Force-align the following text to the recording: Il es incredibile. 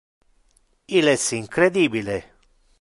Il 0.97 1.09
es 1.13 1.27
incredibile. 1.41 2.19